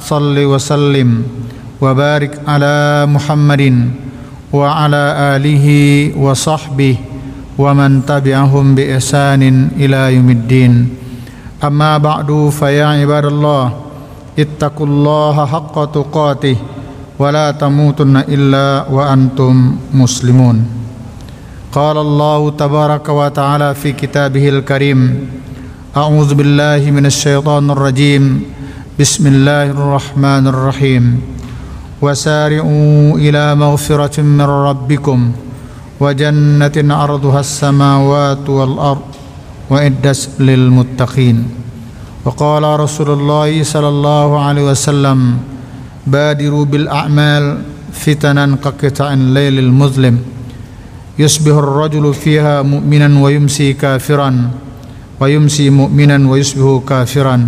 [0.00, 1.22] صل وسلم
[1.80, 3.62] وبارك على محمد
[4.52, 5.04] وعلى
[5.36, 5.66] آله
[6.16, 6.96] وصحبه
[7.58, 9.42] ومن تبعهم بإحسان
[9.76, 10.72] إلى يوم الدين.
[11.58, 13.64] أما بعد فيا عباد الله
[14.38, 16.56] اتقوا الله حق تقاته
[17.18, 19.54] ولا تموتن إلا وأنتم
[19.94, 20.56] مسلمون.
[21.72, 25.00] قال الله تبارك وتعالى في كتابه الكريم
[25.96, 28.24] أعوذ بالله من الشيطان الرجيم.
[28.98, 31.04] بسم الله الرحمن الرحيم
[32.02, 35.18] وسارعوا إلى مغفرة من ربكم
[36.00, 39.06] وجنة عرضها السماوات والأرض
[39.70, 41.36] وعدت للمتقين
[42.24, 45.18] وقال رسول الله صلى الله عليه وسلم
[46.06, 47.44] بادروا بالأعمال
[47.92, 50.18] فتنا كقطع الليل المظلم
[51.18, 54.50] يصبح الرجل فيها مؤمنا ويمسي كافرا
[55.20, 57.38] ويمسي مؤمنا ويصبح كافرا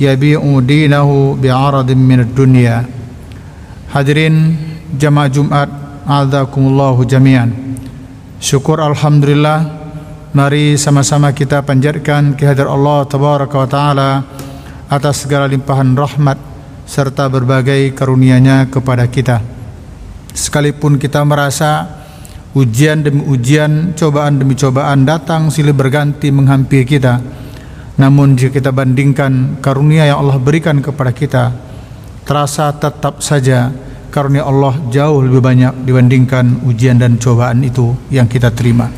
[0.00, 2.82] yabi'u dinahu bi'aradin min dunya.
[3.92, 4.56] Hadirin
[4.96, 5.68] jamaah Jumat
[6.08, 7.52] azakumullahu jami'an.
[8.40, 9.68] Syukur alhamdulillah
[10.32, 14.10] mari sama-sama kita panjatkan kehadiran Allah tabaraka wa taala
[14.88, 16.40] atas segala limpahan rahmat
[16.88, 19.44] serta berbagai karunia-Nya kepada kita.
[20.32, 22.00] Sekalipun kita merasa
[22.56, 27.22] ujian demi ujian cobaan demi cobaan datang silih berganti menghampiri kita
[28.00, 31.52] namun jika kita bandingkan karunia yang Allah berikan kepada kita
[32.24, 33.68] terasa tetap saja
[34.08, 38.88] karunia Allah jauh lebih banyak dibandingkan ujian dan cobaan itu yang kita terima.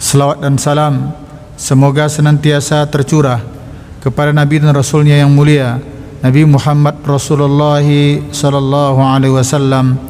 [0.00, 1.12] Selawat dan salam
[1.60, 3.44] semoga senantiasa tercurah
[4.00, 5.76] kepada Nabi dan Rasulnya yang mulia
[6.24, 7.84] Nabi Muhammad Rasulullah
[8.32, 10.00] sallallahu alaihi wasallam.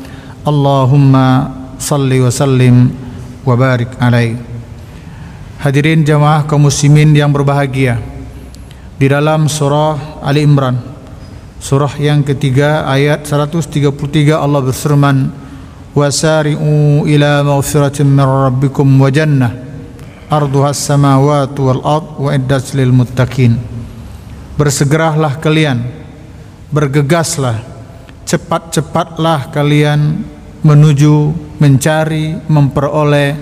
[0.46, 1.50] Allahumma
[1.80, 2.92] salli wa sallim
[3.42, 4.38] wa barik alaihi.
[5.62, 8.11] Hadirin jamaah kaum muslimin yang berbahagia.
[9.02, 10.78] Di dalam surah Ali Imran
[11.58, 13.90] Surah yang ketiga ayat 133
[14.30, 15.26] Allah berfirman
[15.90, 19.58] Wasari'u ila maghfiratin min rabbikum wa jannah
[20.30, 23.58] Arduha samawatu wal ard wa iddat lil muttaqin.
[24.54, 25.82] Bersegeralah kalian
[26.70, 27.58] Bergegaslah
[28.22, 30.22] Cepat-cepatlah kalian
[30.62, 33.34] Menuju Mencari Memperoleh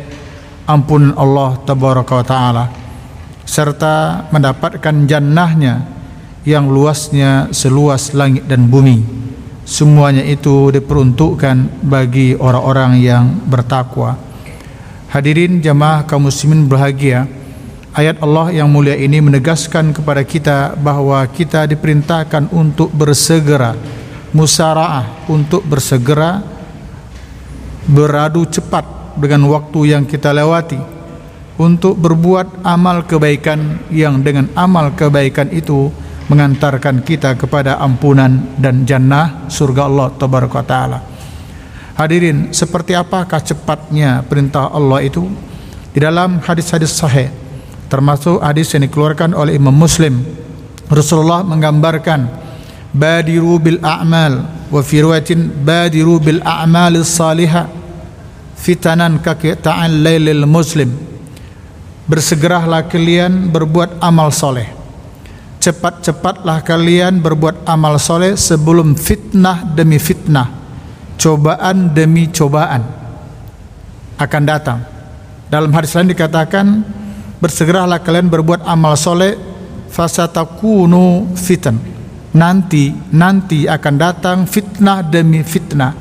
[0.65, 2.65] Ampunan Allah Tabaraka wa ta'ala
[3.50, 5.82] Serta mendapatkan jannahnya
[6.46, 9.02] yang luasnya seluas langit dan bumi.
[9.66, 14.14] Semuanya itu diperuntukkan bagi orang-orang yang bertakwa.
[15.10, 17.26] Hadirin jamaah kaum muslimin berbahagia.
[17.90, 23.74] Ayat Allah yang mulia ini menegaskan kepada kita bahwa kita diperintahkan untuk bersegera
[24.30, 26.38] musaraah untuk bersegera
[27.82, 30.99] beradu cepat dengan waktu yang kita lewati
[31.60, 35.93] untuk berbuat amal kebaikan yang dengan amal kebaikan itu
[36.32, 40.09] mengantarkan kita kepada ampunan dan jannah surga Allah
[40.65, 40.98] taala.
[42.00, 45.28] Hadirin, seperti apakah cepatnya perintah Allah itu?
[45.93, 47.28] Di dalam hadis-hadis sahih
[47.91, 50.22] termasuk hadis yang dikeluarkan oleh Imam Muslim
[50.87, 52.31] Rasulullah menggambarkan
[52.94, 55.03] badiru bil a'mal wa fi
[55.42, 57.66] badiru bil a'mal salihah
[58.54, 59.34] fitanan ka
[59.91, 61.09] lailil muslim
[62.10, 64.81] bersegeralah kalian berbuat amal soleh
[65.60, 70.48] cepat-cepatlah kalian berbuat amal soleh sebelum fitnah demi fitnah,
[71.21, 72.81] cobaan demi cobaan
[74.16, 74.81] akan datang.
[75.53, 76.66] Dalam hadis lain dikatakan,
[77.44, 79.37] bersegeralah kalian berbuat amal soleh,
[79.92, 81.77] fasatakunu fitan.
[82.31, 85.92] Nanti, nanti akan datang fitnah demi fitnah.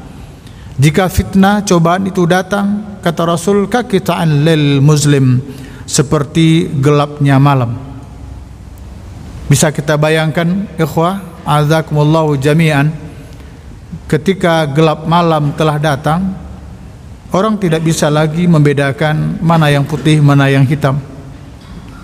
[0.80, 5.44] Jika fitnah cobaan itu datang, kata Rasul, kakitaan lil muslim
[5.90, 7.74] seperti gelapnya malam.
[9.50, 12.94] Bisa kita bayangkan ikhwah azakumullahu jami'an
[14.06, 16.38] ketika gelap malam telah datang
[17.34, 21.02] orang tidak bisa lagi membedakan mana yang putih mana yang hitam.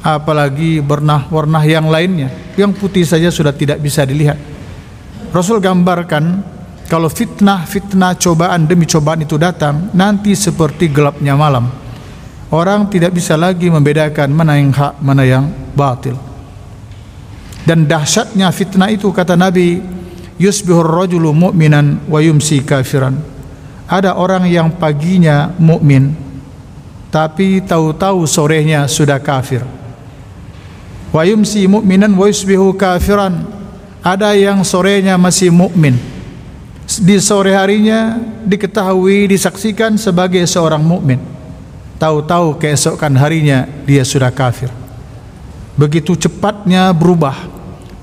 [0.01, 4.41] Apalagi warna-warna yang lainnya yang putih saja sudah tidak bisa dilihat.
[5.29, 6.41] Rasul gambarkan
[6.89, 11.84] kalau fitnah-fitnah cobaan demi cobaan itu datang nanti seperti gelapnya malam
[12.55, 16.15] orang tidak bisa lagi membedakan mana yang hak mana yang batil
[17.65, 19.81] dan dahsyatnya fitnah itu kata Nabi
[20.37, 23.17] yusbihur rajulu mu'minan wa yumsi kafiran.
[23.89, 26.13] Ada orang yang paginya mukmin
[27.09, 29.65] tapi tahu-tahu sorenya sudah kafir.
[31.09, 33.49] Wa yumsi mu'minan wa yusbihu kafiran.
[34.05, 35.97] Ada yang sorenya masih mukmin.
[36.85, 41.17] Di sore harinya diketahui disaksikan sebagai seorang mukmin.
[41.95, 44.67] Tahu-tahu keesokan harinya dia sudah kafir.
[45.79, 47.35] Begitu cepatnya berubah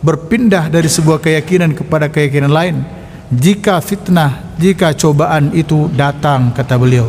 [0.02, 2.76] berpindah dari sebuah keyakinan kepada keyakinan lain
[3.32, 7.08] jika fitnah, jika cobaan itu datang kata beliau.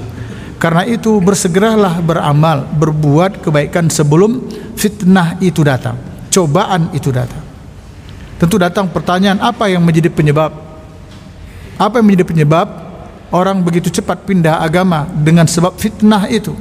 [0.55, 4.47] Karena itu bersegeralah beramal, berbuat kebaikan sebelum
[4.79, 5.99] fitnah itu datang,
[6.31, 7.43] cobaan itu datang.
[8.39, 10.55] Tentu datang pertanyaan apa yang menjadi penyebab?
[11.75, 12.67] Apa yang menjadi penyebab
[13.35, 16.55] orang begitu cepat pindah agama dengan sebab fitnah itu?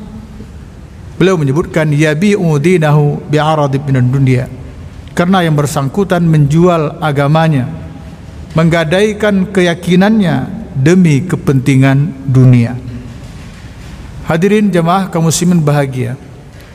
[1.23, 4.51] Beliau menyebutkan yabi'u dinahu bi'arad min dunia
[5.15, 7.71] karena yang bersangkutan menjual agamanya,
[8.59, 12.75] menggadaikan keyakinannya demi kepentingan dunia.
[14.27, 16.19] Hadirin jemaah kaum muslimin bahagia.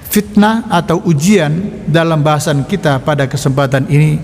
[0.07, 4.15] Fitnah atau ujian dalam bahasan kita pada kesempatan ini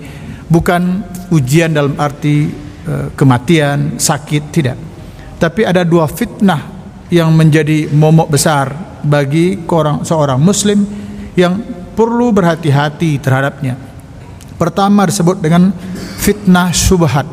[0.48, 2.48] bukan ujian dalam arti
[2.88, 4.80] uh, kematian, sakit, tidak.
[5.36, 6.73] Tapi ada dua fitnah
[7.14, 8.74] yang menjadi momok besar
[9.06, 10.82] bagi orang seorang muslim
[11.38, 11.62] yang
[11.94, 13.78] perlu berhati-hati terhadapnya.
[14.58, 15.70] Pertama disebut dengan
[16.18, 17.26] fitnah subhat.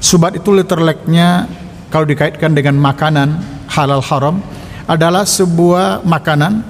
[0.00, 1.44] Subhat itu letterleknya
[1.92, 3.36] kalau dikaitkan dengan makanan
[3.68, 4.40] halal haram
[4.88, 6.64] adalah sebuah makanan,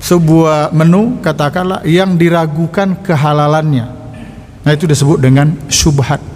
[0.00, 3.86] sebuah menu katakanlah yang diragukan kehalalannya.
[4.62, 6.31] Nah itu disebut dengan subhat.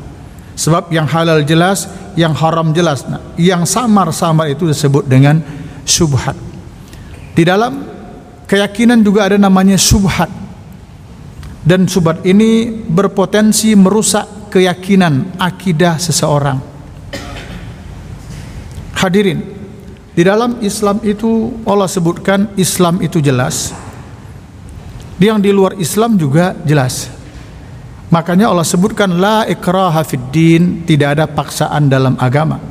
[0.56, 1.84] Sebab yang halal jelas,
[2.16, 3.04] yang haram jelas.
[3.04, 5.38] Nah, yang samar-samar itu disebut dengan
[5.84, 6.34] subhat.
[7.36, 7.84] Di dalam
[8.48, 10.32] keyakinan juga ada namanya subhat
[11.66, 16.56] dan subhat ini berpotensi merusak keyakinan akidah seseorang.
[18.96, 19.44] Hadirin,
[20.16, 23.76] di dalam Islam itu Allah sebutkan Islam itu jelas.
[25.20, 27.15] Yang di luar Islam juga jelas.
[28.06, 32.62] Makanya Allah sebutkan la ikraha fid din, tidak ada paksaan dalam agama.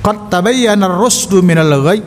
[0.00, 2.06] Qad tabayyana ar-rusdu minal ghayb.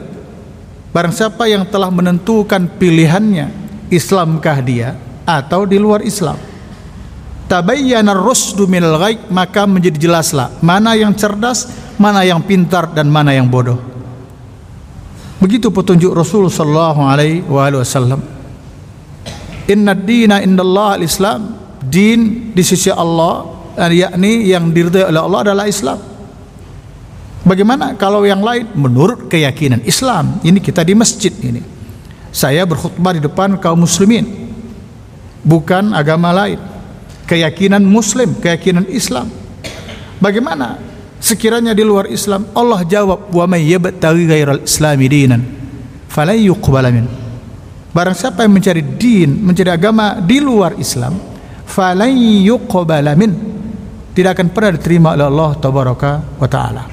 [0.91, 3.47] Barang siapa yang telah menentukan pilihannya,
[3.93, 5.11] Islamkah dia?
[5.25, 6.37] atau di luar Islam.
[7.47, 11.67] Tabayyana ar-rusdu minal ghaib maka menjadi jelaslah mana yang cerdas,
[11.99, 13.79] mana yang pintar dan mana yang bodoh.
[15.41, 18.21] Begitu petunjuk Rasul sallallahu alaihi wasallam.
[19.67, 21.59] Inna dina indallah al-Islam.
[21.81, 23.45] Din di sisi Allah
[23.77, 25.97] yakni yang diridhai oleh Allah adalah Islam.
[27.41, 30.37] Bagaimana kalau yang lain menurut keyakinan Islam?
[30.45, 31.65] Ini kita di masjid ini.
[32.29, 34.41] Saya berkhutbah di depan kaum muslimin
[35.41, 36.61] bukan agama lain
[37.25, 39.29] keyakinan muslim keyakinan Islam
[40.21, 40.77] bagaimana
[41.17, 45.41] sekiranya di luar Islam Allah jawab wa may yabtaghi ghairal islami dinan
[46.11, 47.09] falan yuqbala min
[47.91, 51.30] barang siapa yang mencari din mencari agama di luar Islam
[51.71, 52.11] falan
[52.43, 53.31] yuqbala min
[54.11, 56.83] tidak akan pernah diterima oleh Allah tabaraka wa taala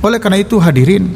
[0.00, 1.10] oleh karena itu hadirin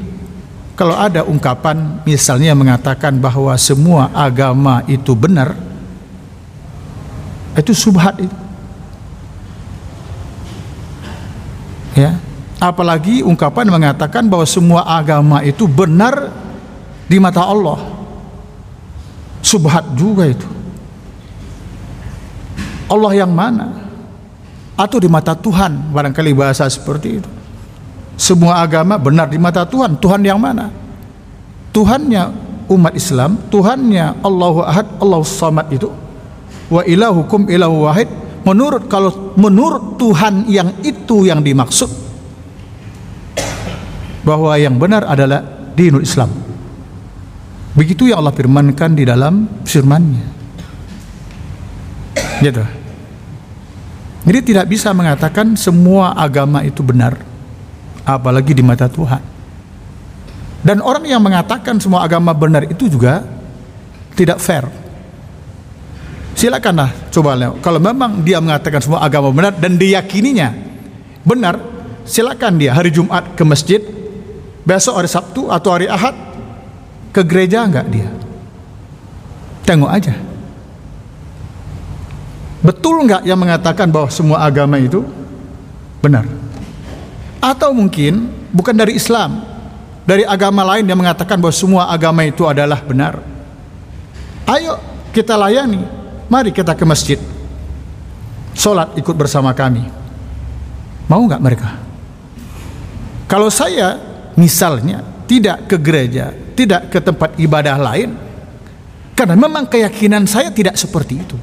[0.75, 5.55] kalau ada ungkapan misalnya mengatakan bahwa semua agama itu benar
[7.55, 8.37] itu subhat itu.
[11.95, 12.19] Ya.
[12.59, 16.35] Apalagi ungkapan mengatakan bahwa semua agama itu benar
[17.07, 17.79] di mata Allah.
[19.45, 20.49] Subhat juga itu.
[22.91, 23.87] Allah yang mana?
[24.75, 27.31] Atau di mata Tuhan, barangkali bahasa seperti itu.
[28.19, 29.99] Semua agama benar di mata Tuhan.
[29.99, 30.71] Tuhan yang mana?
[31.75, 32.23] Tuhannya
[32.71, 35.91] umat Islam, Tuhannya Allahu Ahad, Allahu Samad itu
[36.73, 38.09] wa ilahukum ilahu wahid
[38.45, 41.91] menurut kalau menurut Tuhan yang itu yang dimaksud
[44.25, 45.45] bahwa yang benar adalah
[45.77, 46.33] dinul Islam
[47.77, 50.25] begitu yang Allah firmankan di dalam firman-Nya
[52.45, 52.65] gitu.
[54.25, 57.17] Jadi tidak bisa mengatakan semua agama itu benar
[58.05, 59.21] apalagi di mata Tuhan.
[60.65, 63.21] Dan orang yang mengatakan semua agama benar itu juga
[64.17, 64.65] tidak fair.
[66.35, 70.51] Silakanlah coba kalau memang dia mengatakan semua agama benar dan diyakininya
[71.23, 71.61] benar
[72.09, 73.81] silakan dia hari Jumat ke masjid
[74.65, 76.17] besok hari Sabtu atau hari Ahad
[77.13, 78.09] ke gereja enggak dia?
[79.69, 80.17] Tengok aja
[82.65, 85.05] betul enggak yang mengatakan bahwa semua agama itu
[86.01, 86.25] benar
[87.45, 89.45] atau mungkin bukan dari Islam
[90.09, 93.21] dari agama lain yang mengatakan bahwa semua agama itu adalah benar
[94.49, 94.81] ayo
[95.13, 97.21] kita layani Mari kita ke masjid.
[98.55, 99.83] sholat ikut bersama kami.
[101.11, 101.75] Mau nggak mereka?
[103.27, 103.99] Kalau saya
[104.39, 108.15] misalnya tidak ke gereja, tidak ke tempat ibadah lain,
[109.19, 111.35] karena memang keyakinan saya tidak seperti itu.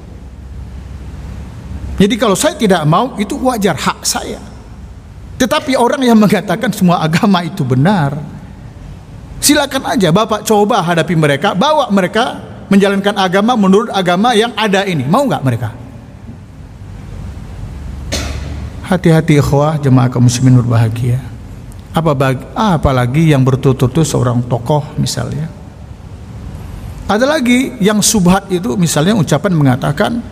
[2.01, 4.41] Jadi kalau saya tidak mau itu wajar hak saya.
[5.37, 8.17] Tetapi orang yang mengatakan semua agama itu benar,
[9.37, 12.41] silakan aja Bapak coba hadapi mereka, bawa mereka
[12.73, 15.05] menjalankan agama menurut agama yang ada ini.
[15.05, 15.69] Mau nggak mereka?
[18.89, 21.21] Hati-hati ikhwah jemaah kaum muslimin berbahagia.
[21.93, 25.53] Apa bagi, apalagi yang bertutur-tutur seorang tokoh misalnya.
[27.05, 30.23] Ada lagi yang subhat itu misalnya ucapan mengatakan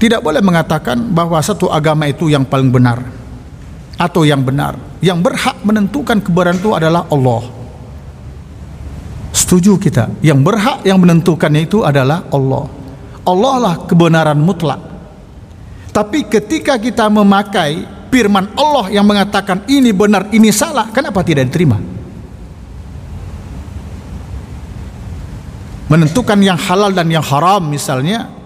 [0.00, 3.04] tidak boleh mengatakan bahwa satu agama itu yang paling benar
[4.00, 4.80] atau yang benar.
[5.04, 7.44] Yang berhak menentukan kebenaran itu adalah Allah.
[9.36, 10.08] Setuju kita.
[10.24, 12.64] Yang berhak yang menentukannya itu adalah Allah.
[13.28, 14.80] Allah lah kebenaran mutlak.
[15.92, 21.76] Tapi ketika kita memakai firman Allah yang mengatakan ini benar, ini salah, kenapa tidak diterima?
[25.92, 28.39] Menentukan yang halal dan yang haram misalnya,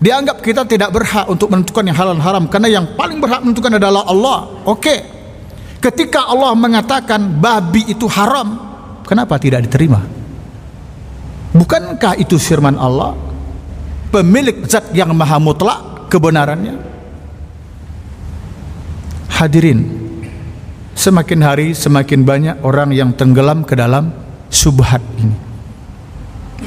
[0.00, 4.08] dianggap kita tidak berhak untuk menentukan yang halal haram karena yang paling berhak menentukan adalah
[4.08, 4.48] Allah.
[4.64, 5.20] Oke.
[5.80, 8.56] Ketika Allah mengatakan babi itu haram,
[9.04, 10.04] kenapa tidak diterima?
[11.56, 13.16] Bukankah itu firman Allah?
[14.12, 16.76] Pemilik zat yang maha mutlak kebenarannya.
[19.40, 19.80] Hadirin,
[20.92, 24.12] semakin hari semakin banyak orang yang tenggelam ke dalam
[24.52, 25.49] subhat ini.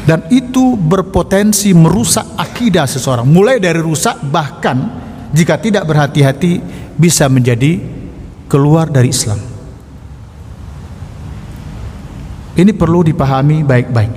[0.04, 3.30] Dan itu berpotensi merusak akidah seseorang.
[3.30, 4.90] Mulai dari rusak bahkan
[5.32, 6.60] jika tidak berhati-hati
[6.98, 7.80] bisa menjadi
[8.50, 9.40] keluar dari Islam.
[12.54, 14.14] Ini perlu dipahami baik-baik.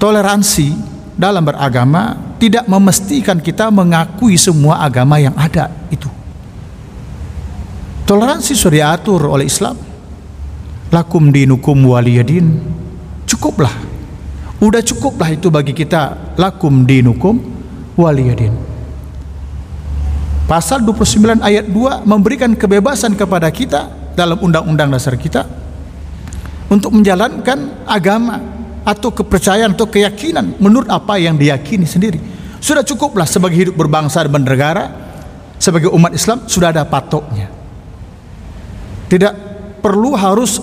[0.00, 0.68] Toleransi
[1.18, 6.08] dalam beragama tidak memastikan kita mengakui semua agama yang ada itu.
[8.08, 9.76] Toleransi sudah diatur oleh Islam.
[10.88, 12.56] Lakum dinukum waliyadin.
[13.28, 13.87] Cukuplah.
[14.58, 16.34] Udah cukuplah itu bagi kita.
[16.34, 17.38] Lakum dinukum
[17.94, 18.54] waliyadin.
[20.50, 23.86] Pasal 29 ayat 2 memberikan kebebasan kepada kita
[24.16, 25.44] dalam undang-undang dasar kita
[26.72, 28.40] untuk menjalankan agama
[28.82, 32.18] atau kepercayaan atau keyakinan menurut apa yang diyakini sendiri.
[32.58, 34.90] Sudah cukuplah sebagai hidup berbangsa dan bernegara
[35.60, 37.46] sebagai umat Islam sudah ada patoknya.
[39.06, 39.32] Tidak
[39.84, 40.58] perlu harus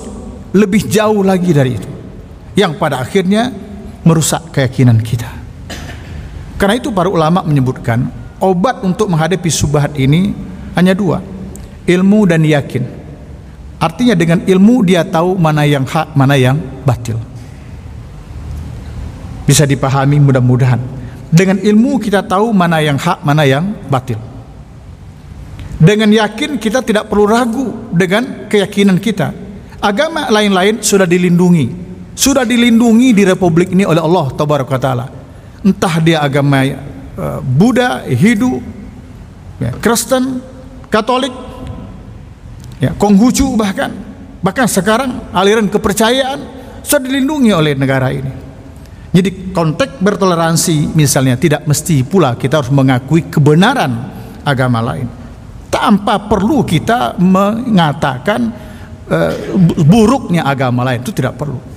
[0.52, 1.90] lebih jauh lagi dari itu.
[2.58, 3.54] Yang pada akhirnya
[4.06, 5.28] merusak keyakinan kita.
[6.56, 8.08] Karena itu para ulama menyebutkan
[8.40, 10.32] obat untuk menghadapi subhat ini
[10.78, 11.20] hanya dua.
[11.86, 12.86] Ilmu dan yakin.
[13.82, 16.56] Artinya dengan ilmu dia tahu mana yang hak, mana yang
[16.88, 17.20] batil
[19.46, 20.82] bisa dipahami mudah-mudahan.
[21.30, 24.18] Dengan ilmu kita tahu mana yang hak, mana yang batil.
[25.78, 29.32] Dengan yakin kita tidak perlu ragu dengan keyakinan kita.
[29.80, 31.85] Agama lain-lain sudah dilindungi.
[32.16, 34.32] Sudah dilindungi di republik ini oleh Allah
[34.80, 35.06] taala.
[35.60, 38.64] Entah dia agama uh, Buddha, Hindu,
[39.60, 40.40] ya, Kristen,
[40.88, 41.36] Katolik,
[42.80, 43.92] ya, Konghucu bahkan.
[44.40, 46.40] Bahkan sekarang aliran kepercayaan
[46.80, 48.32] sudah dilindungi oleh negara ini.
[49.12, 53.92] Jadi konteks bertoleransi misalnya tidak mesti pula kita harus mengakui kebenaran
[54.48, 55.08] agama lain.
[55.68, 58.54] Tanpa perlu kita mengatakan
[59.12, 59.34] uh,
[59.84, 61.75] buruknya agama lain itu tidak perlu.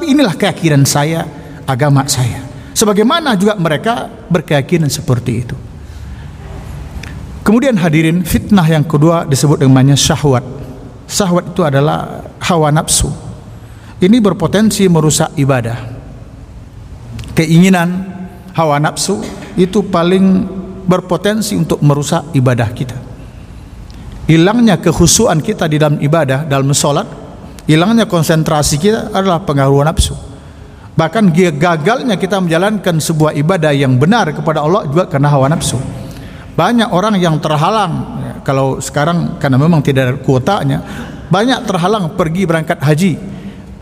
[0.00, 1.28] Tapi inilah keyakinan saya,
[1.68, 2.40] agama saya.
[2.72, 5.52] Sebagaimana juga mereka berkeyakinan seperti itu.
[7.44, 10.40] Kemudian hadirin fitnah yang kedua disebut dengannya syahwat.
[11.04, 13.12] Syahwat itu adalah hawa nafsu.
[14.00, 15.76] Ini berpotensi merusak ibadah
[17.36, 18.08] keinginan
[18.56, 19.20] hawa nafsu
[19.60, 20.48] itu paling
[20.88, 22.96] berpotensi untuk merusak ibadah kita
[24.24, 27.19] hilangnya kehusuan kita di dalam ibadah dalam sholat
[27.70, 30.18] hilangnya konsentrasi kita adalah pengaruh nafsu
[30.98, 35.78] bahkan gagalnya kita menjalankan sebuah ibadah yang benar kepada Allah juga karena hawa nafsu
[36.58, 37.92] banyak orang yang terhalang
[38.26, 40.78] ya, kalau sekarang karena memang tidak ada kuotanya
[41.30, 43.12] banyak terhalang pergi berangkat haji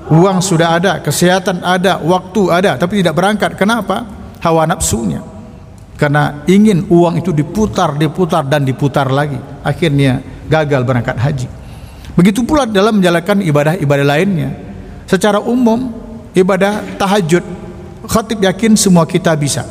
[0.09, 3.61] Uang sudah ada, kesehatan ada, waktu ada, tapi tidak berangkat.
[3.61, 4.09] Kenapa?
[4.41, 5.21] Hawa nafsunya.
[6.01, 9.37] Karena ingin uang itu diputar, diputar dan diputar lagi.
[9.61, 11.49] Akhirnya gagal berangkat haji.
[12.19, 14.51] Begitu pula dalam menjalankan ibadah-ibadah lainnya.
[15.07, 15.95] Secara umum,
[16.35, 17.47] ibadah tahajud,
[18.11, 19.63] khatib yakin semua kita bisa.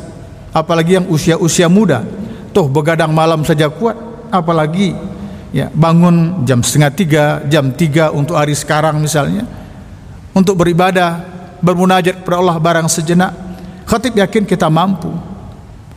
[0.48, 2.08] Apalagi yang usia-usia muda.
[2.56, 4.00] Tuh begadang malam saja kuat.
[4.32, 4.96] Apalagi
[5.52, 9.44] ya bangun jam setengah tiga, jam tiga untuk hari sekarang misalnya
[10.32, 11.20] untuk beribadah,
[11.60, 13.36] bermunajat kepada Allah barang sejenak.
[13.84, 15.12] Khatib yakin kita mampu.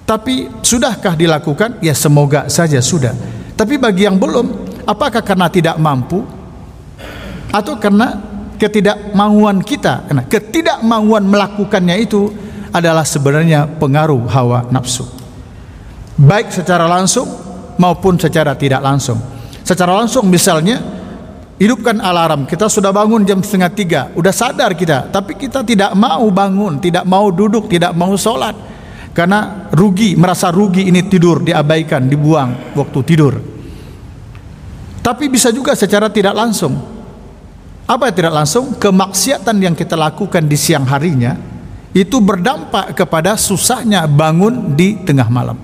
[0.03, 1.79] Tapi sudahkah dilakukan?
[1.79, 3.15] Ya semoga saja sudah.
[3.55, 6.40] Tapi bagi yang belum, apakah karena tidak mampu
[7.51, 8.17] atau karena
[8.55, 10.07] ketidakmauan kita?
[10.07, 12.31] Karena ketidakmauan melakukannya itu
[12.71, 15.03] adalah sebenarnya pengaruh hawa nafsu.
[16.15, 17.27] Baik secara langsung
[17.75, 19.19] maupun secara tidak langsung.
[19.61, 20.79] Secara langsung misalnya
[21.61, 26.25] hidupkan alarm kita sudah bangun jam setengah tiga udah sadar kita tapi kita tidak mau
[26.33, 28.57] bangun tidak mau duduk tidak mau sholat
[29.13, 33.37] karena rugi merasa rugi ini tidur diabaikan dibuang waktu tidur
[35.05, 36.90] tapi bisa juga secara tidak langsung
[37.91, 38.65] apa yang tidak langsung?
[38.79, 41.35] Kemaksiatan yang kita lakukan di siang harinya
[41.91, 45.59] itu berdampak kepada susahnya bangun di tengah malam.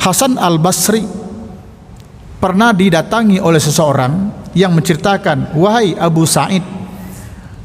[0.00, 1.04] Hasan al Basri
[2.40, 6.64] pernah didatangi oleh seseorang yang menceritakan wahai Abu Sa'id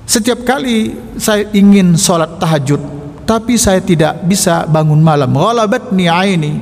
[0.03, 2.83] setiap kali saya ingin sholat tahajud
[3.23, 5.31] tapi saya tidak bisa bangun malam.
[5.31, 6.53] Ghalabatni aini.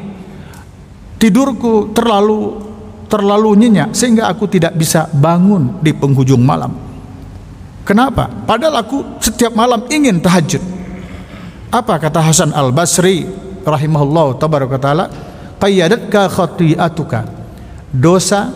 [1.18, 2.62] Tidurku terlalu
[3.10, 6.89] terlalu nyenyak sehingga aku tidak bisa bangun di penghujung malam
[7.90, 10.62] kenapa padahal aku setiap malam ingin tahajud
[11.74, 13.26] apa kata Hasan Al Basri
[13.66, 15.10] rahimahullah tabaraka taala
[15.58, 17.26] qayyadatka khati'atuka
[17.90, 18.54] dosa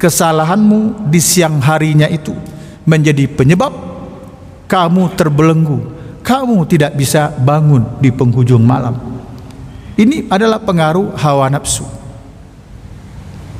[0.00, 2.32] kesalahanmu di siang harinya itu
[2.88, 3.92] menjadi penyebab
[4.72, 5.78] kamu terbelenggu,
[6.24, 8.96] kamu tidak bisa bangun di penghujung malam.
[10.00, 11.84] Ini adalah pengaruh hawa nafsu.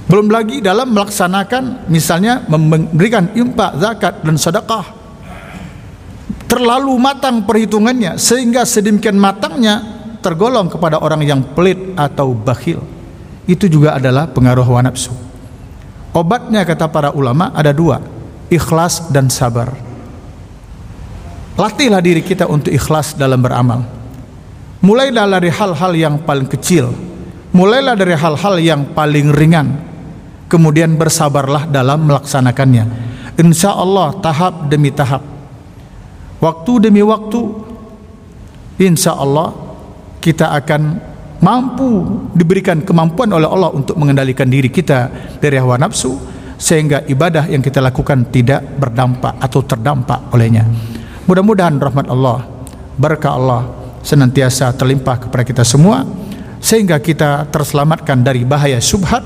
[0.09, 5.02] Belum lagi dalam melaksanakan misalnya memberikan impak, zakat dan sedekah.
[6.53, 9.81] Terlalu matang perhitungannya sehingga sedemikian matangnya
[10.21, 12.85] tergolong kepada orang yang pelit atau bakhil.
[13.49, 15.17] Itu juga adalah pengaruh hawa nafsu.
[16.13, 18.05] Obatnya kata para ulama ada dua,
[18.53, 19.73] ikhlas dan sabar.
[21.57, 23.89] Latihlah diri kita untuk ikhlas dalam beramal.
[24.85, 26.93] Mulailah dari hal-hal yang paling kecil.
[27.57, 29.73] Mulailah dari hal-hal yang paling ringan.
[30.53, 32.85] Kemudian bersabarlah dalam melaksanakannya.
[33.41, 35.32] Insya Allah tahap demi tahap.
[36.43, 37.71] Waktu demi waktu.
[38.83, 39.55] Insya Allah
[40.19, 40.99] kita akan
[41.39, 42.03] mampu
[42.35, 45.07] diberikan kemampuan oleh Allah untuk mengendalikan diri kita
[45.39, 46.19] dari hawa nafsu
[46.59, 50.67] sehingga ibadah yang kita lakukan tidak berdampak atau terdampak olehnya.
[51.31, 52.43] Mudah-mudahan rahmat Allah,
[52.99, 53.63] berkah Allah
[54.03, 56.03] senantiasa terlimpah kepada kita semua
[56.59, 59.23] sehingga kita terselamatkan dari bahaya subhat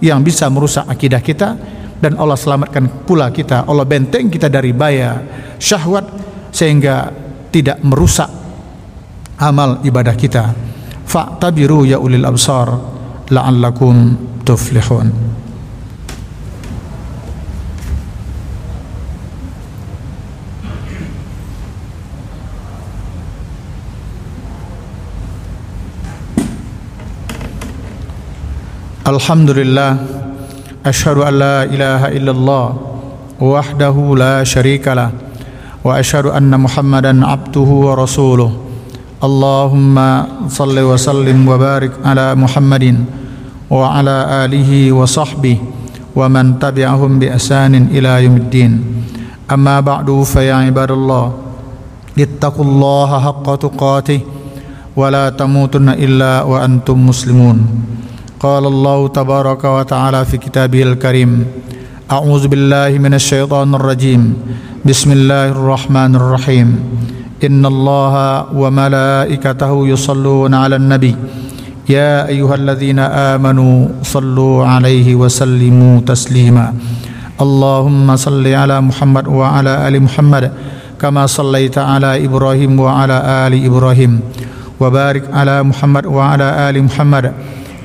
[0.00, 1.60] yang bisa merusak akidah kita
[2.00, 5.24] dan Allah selamatkan pula kita Allah benteng kita dari bahaya
[5.56, 6.04] syahwat
[6.54, 7.10] sehingga
[7.50, 8.30] tidak merusak
[9.42, 10.54] amal ibadah kita.
[11.02, 12.70] Fa'tabiru ya ulil absar
[13.26, 14.14] la'allakum
[14.46, 15.34] tuflihun.
[29.04, 30.00] Alhamdulillah
[30.80, 32.66] Ashhadu an la ilaha illallah
[33.36, 35.23] Wahdahu la sharika lah Wa ashhadu
[35.84, 38.64] anna muhammadan abduhu wa rasuluh
[39.24, 39.96] اللهم
[40.52, 42.84] صل وسلم وبارك على محمد
[43.72, 45.56] وعلى آله وصحبه
[46.12, 48.72] ومن تبعهم بإحسان إلى يوم الدين.
[49.48, 51.24] أما بعد فيا عباد الله
[52.18, 54.20] اتقوا الله حق تقاته
[54.92, 57.58] ولا تموتن إلا وأنتم مسلمون.
[58.36, 61.30] قال الله تبارك وتعالى في كتابه الكريم
[62.04, 64.36] أعوذ بالله من الشيطان الرجيم.
[64.84, 66.68] بسم الله الرحمن الرحيم.
[67.40, 68.14] إن الله
[68.52, 71.16] وملائكته يصلون على النبي.
[71.88, 76.76] يا أيها الذين آمنوا صلوا عليه وسلموا تسليما.
[77.40, 80.52] اللهم صل على محمد وعلى آل محمد
[81.00, 83.16] كما صليت على إبراهيم وعلى
[83.48, 84.20] آل إبراهيم.
[84.76, 87.32] وبارك على محمد وعلى آل محمد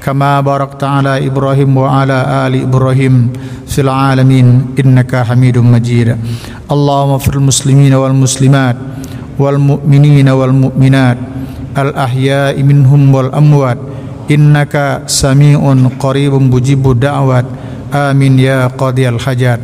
[0.05, 3.15] كما باركت على إبراهيم وعلى آل إبراهيم
[3.67, 6.09] في العالمين إنك حميد مجيد
[6.71, 8.77] اللهم اغفر المسلمين والمسلمات
[9.39, 11.19] والمؤمنين والمؤمنات
[11.79, 13.79] الأحياء منهم والأموات
[14.31, 15.61] إنك سميع
[16.01, 17.47] قريب مجيب الدعوات
[17.95, 19.61] آمين يا قاضي الحاجات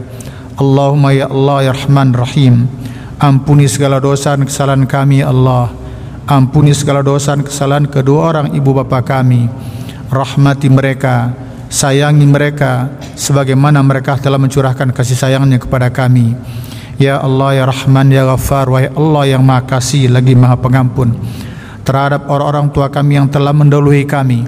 [0.61, 2.56] اللهم يا الله يا رحمن رحيم
[3.20, 5.68] Ampuni segala dosa dan kesalahan kami ya Allah
[6.24, 9.44] Ampuni segala dosa dan kesalahan kedua orang ibu bapa kami
[10.09, 11.33] Rahmati mereka
[11.67, 16.35] Sayangi mereka Sebagaimana mereka telah mencurahkan kasih sayangnya kepada kami.
[16.95, 21.11] Ya Allah ya Rahman ya Ghaffar Wahai Allah yang maha kasih lagi maha pengampun
[21.83, 24.47] Terhadap orang-orang tua kami yang telah mendahului kami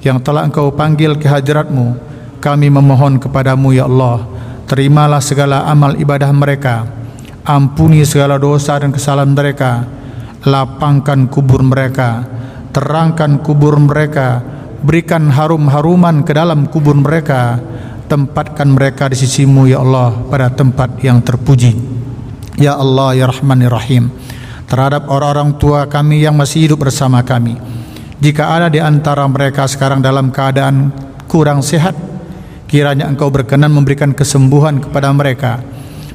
[0.00, 1.98] Yang telah engkau panggil ke hadiratmu
[2.38, 4.22] Kami memohon kepadamu ya Allah
[4.70, 6.86] Terimalah segala amal ibadah mereka
[7.42, 9.82] Ampuni segala dosa dan kesalahan mereka
[10.46, 14.42] Lapangkan kubur mereka terangkan kubur mereka
[14.80, 17.60] berikan harum-haruman ke dalam kubur mereka
[18.10, 21.72] tempatkan mereka di sisimu ya Allah pada tempat yang terpuji.
[22.60, 24.12] Ya Allah ya Rahman ya Rahim
[24.70, 27.58] terhadap orang-orang tua kami yang masih hidup bersama kami
[28.22, 30.94] jika ada di antara mereka sekarang dalam keadaan
[31.26, 31.98] kurang sehat
[32.70, 35.58] kiranya engkau berkenan memberikan kesembuhan kepada mereka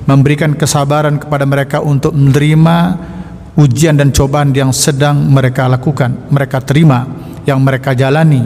[0.07, 2.77] memberikan kesabaran kepada mereka untuk menerima
[3.59, 7.03] ujian dan cobaan yang sedang mereka lakukan mereka terima
[7.45, 8.41] yang mereka jalani.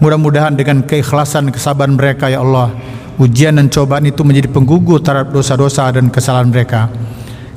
[0.00, 2.72] Mudah-mudahan dengan keikhlasan kesabaran mereka ya Allah,
[3.20, 6.88] ujian dan cobaan itu menjadi penggugur terhadap dosa-dosa dan kesalahan mereka.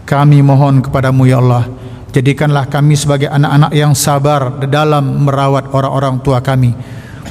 [0.03, 1.71] Kami mohon kepadamu ya Allah,
[2.11, 6.75] jadikanlah kami sebagai anak-anak yang sabar dalam merawat orang-orang tua kami.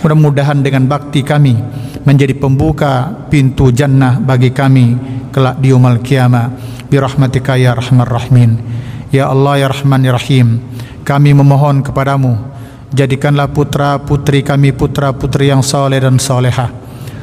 [0.01, 1.55] Mudah-mudahan dengan bakti kami
[2.09, 4.97] menjadi pembuka pintu jannah bagi kami
[5.29, 6.49] kelak di yaumul qiyamah.
[6.89, 8.57] Bi rahmatika ya arhamar rahimin.
[9.13, 10.61] Ya Allah ya Rahman ya Rahim.
[11.05, 12.52] Kami memohon kepadamu
[12.93, 16.69] Jadikanlah putra putri kami putra putri yang soleh dan soleha.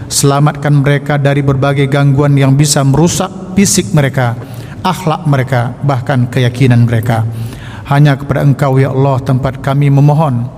[0.10, 4.34] Selamatkan mereka dari berbagai gangguan yang bisa merusak fisik mereka,
[4.82, 7.22] akhlak mereka, bahkan keyakinan mereka.
[7.86, 10.50] Hanya kepada Engkau ya Allah tempat kami memohon.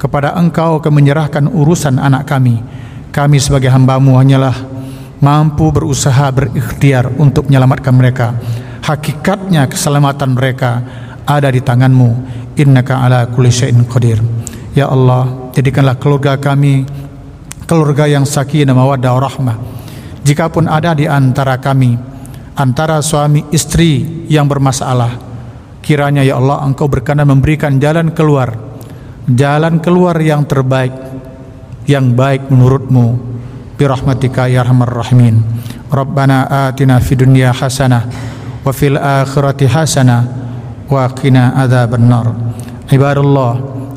[0.00, 2.64] Kepada Engkau kami menyerahkan urusan anak kami.
[3.12, 4.56] Kami sebagai hambamu hanyalah
[5.20, 8.32] mampu berusaha berikhtiar untuk menyelamatkan mereka.
[8.80, 10.80] Hakikatnya keselamatan mereka
[11.28, 12.40] ada di tanganmu.
[12.56, 14.43] Innaka ala kulli syai'in qadir.
[14.74, 16.82] Ya Allah, jadikanlah keluarga kami
[17.64, 19.56] keluarga yang sakinah mawaddah rahmah.
[20.26, 21.94] Jikapun ada di antara kami
[22.58, 25.14] antara suami istri yang bermasalah,
[25.78, 28.50] kiranya ya Allah Engkau berkenan memberikan jalan keluar,
[29.30, 30.94] jalan keluar yang terbaik,
[31.86, 33.34] yang baik menurutmu.
[33.74, 35.42] Bi rahmatika ya arhamar rahimin.
[35.90, 38.06] Rabbana atina fid dunya hasanah
[38.62, 40.22] wa fil akhirati hasanah
[40.86, 42.30] wa qina adzabannar.
[42.86, 43.52] Ibadallah